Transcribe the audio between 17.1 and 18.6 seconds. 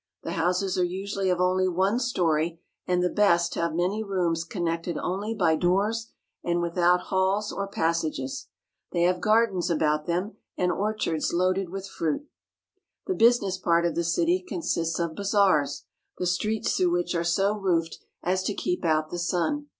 are so roofed as to